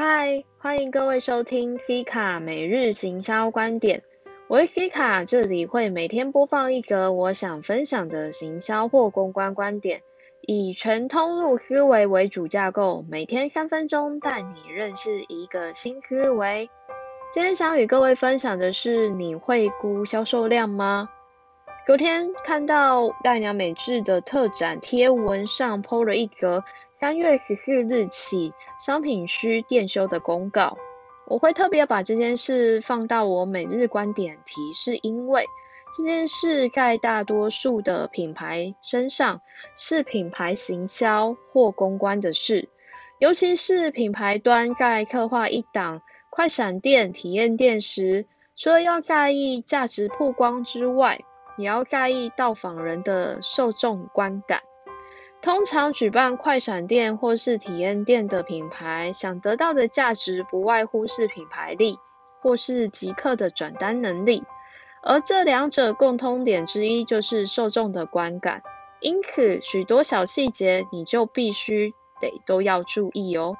[0.00, 4.04] 嗨，欢迎各位收听 C 卡每日行销观点。
[4.46, 10.02] 我是 C 卡，这里会每天播放一则我想分享的行销或公关观点，
[10.40, 16.70] 以全通路思维为主架构，每天三分钟带你认识一个新思维。
[17.34, 21.08] 今天想与各位分享的是，你会估销售量吗？
[21.88, 26.62] 昨天看到大娘美智的特展贴文上 PO 了一则
[26.92, 30.76] 三月十四日起商品需店修的公告，
[31.26, 35.46] 我会特别把这件事放到我每日观点提，是因为
[35.96, 39.40] 这件事在大多数的品牌身上
[39.74, 42.68] 是品牌行销或公关的事，
[43.18, 48.26] 尤其是品牌端在策划一档快闪店、体验店时，
[48.56, 51.24] 除了要在意价值曝光之外，
[51.58, 54.62] 也要在意到访人的受众观感。
[55.42, 61.96] 通常举办快闪店或是体验店的品牌，想得到的价值不外乎是品牌力
[62.40, 64.42] 或是即刻的转单能力，
[65.02, 68.62] 而这两者共通点之一就是受众的观感。
[69.00, 73.56] 因此，许多小细节你就必须得都要注意哦。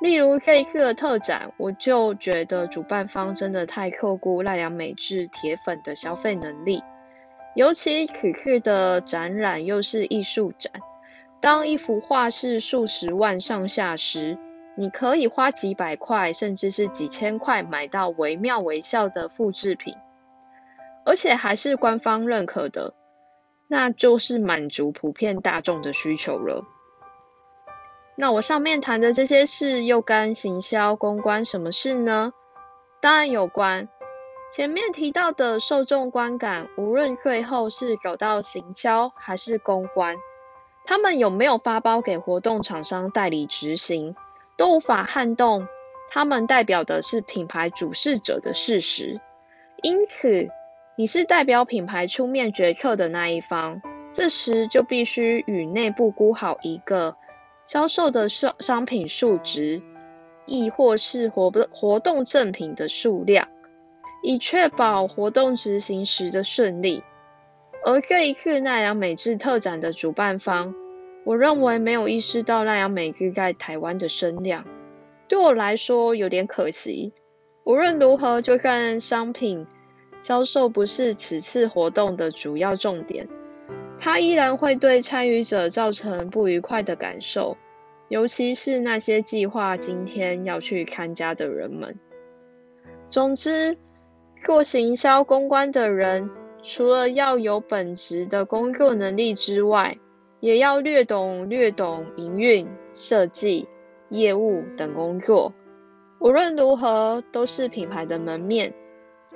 [0.00, 6.82] 例如这一次的特展，我就觉得主办方真的太扣估赖良美智铁粉的消费能力。
[7.58, 10.70] 尤其此次的展览又是艺术展，
[11.40, 14.38] 当一幅画是数十万上下时，
[14.76, 19.96] 你可以花几百块甚至是几千块买到惟妙惟肖的复制品，
[21.04, 22.94] 而且还是官方认可的，
[23.66, 26.64] 那就是满足普遍大众的需求了。
[28.14, 32.32] 那我上面谈的这些事又跟行销公关什么事呢？
[33.00, 33.88] 当然有关。
[34.50, 40.16] 前面提到的受众观感，无论最后是走到行销还是公关，
[40.86, 44.16] 他们有没有发包给活动厂商代理执行，
[44.56, 45.68] 都无法撼动
[46.10, 49.20] 他们代表的是品牌主事者的事实。
[49.82, 50.48] 因此，
[50.96, 53.82] 你是代表品牌出面决策的那一方，
[54.14, 57.16] 这时就必须与内部估好一个
[57.66, 59.82] 销售的商商品数值，
[60.46, 63.48] 亦或是活活动赠品的数量。
[64.22, 67.02] 以确保活动执行时的顺利。
[67.84, 70.74] 而这一次奈良美智特展的主办方，
[71.24, 74.64] 我认为没有意识到奈良美智在台湾的声量，
[75.28, 77.12] 对我来说有点可惜。
[77.64, 79.66] 无论如何，就算商品
[80.20, 83.28] 销售不是此次活动的主要重点，
[83.96, 87.56] 它依然会对参与者造成不愉快的感受，
[88.08, 91.96] 尤其是那些计划今天要去参加的人们。
[93.08, 93.78] 总之。
[94.42, 96.30] 做行销公关的人，
[96.62, 99.98] 除了要有本职的工作能力之外，
[100.40, 103.68] 也要略懂略懂营运、设计、
[104.08, 105.52] 业务等工作。
[106.20, 108.74] 无论如何，都是品牌的门面，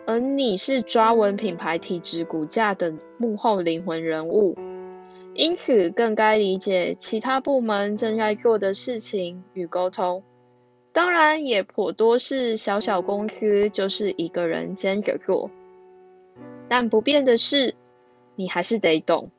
[0.07, 4.57] 而你是抓稳品牌体质骨架的幕后灵魂人物，
[5.35, 10.23] 因此更该理解其他部门正在做的事情与沟通。
[10.93, 15.51] 当然也颇多是小小公司，就是一个人兼着做。
[16.69, 17.75] 但不变的是，
[18.37, 19.31] 你还是得懂。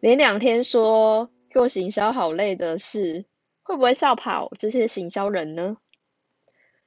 [0.00, 3.24] 连两天说做行销好累的事，
[3.62, 5.76] 会不会笑跑这些行销人呢？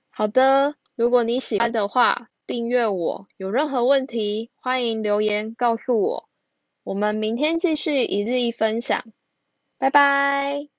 [0.09, 3.28] 好的，如果你喜欢的话，订阅我。
[3.38, 6.29] 有任何问题，欢迎留言告诉我。
[6.84, 9.03] 我们明天继续一日一分享。
[9.78, 10.78] 拜拜。